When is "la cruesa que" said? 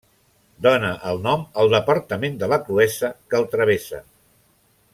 2.55-3.39